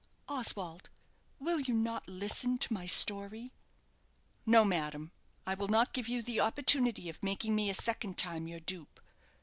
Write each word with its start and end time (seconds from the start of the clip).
"Oswald, 0.27 0.89
will 1.37 1.59
you 1.59 1.75
not 1.75 2.09
listen 2.09 2.57
to 2.57 2.73
my 2.73 2.87
story?" 2.87 3.53
"No, 4.47 4.65
madam, 4.65 5.11
I 5.45 5.53
will 5.53 5.67
not 5.67 5.93
give 5.93 6.07
you 6.09 6.23
the 6.23 6.39
opportunity 6.39 7.07
of 7.07 7.21
making 7.21 7.53
me 7.53 7.69
a 7.69 7.75
second 7.75 8.17
time 8.17 8.47
your 8.47 8.61
dupe. 8.61 8.99